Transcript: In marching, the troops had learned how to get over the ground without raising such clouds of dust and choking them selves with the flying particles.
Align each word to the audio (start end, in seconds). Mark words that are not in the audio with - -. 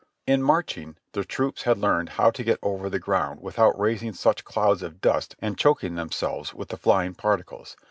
In 0.25 0.41
marching, 0.41 0.97
the 1.11 1.23
troops 1.23 1.61
had 1.61 1.77
learned 1.77 2.09
how 2.17 2.31
to 2.31 2.43
get 2.43 2.57
over 2.63 2.89
the 2.89 2.97
ground 2.97 3.39
without 3.39 3.79
raising 3.79 4.13
such 4.13 4.43
clouds 4.43 4.81
of 4.81 4.99
dust 4.99 5.35
and 5.37 5.59
choking 5.59 5.93
them 5.93 6.09
selves 6.11 6.55
with 6.55 6.69
the 6.69 6.77
flying 6.77 7.13
particles. 7.13 7.77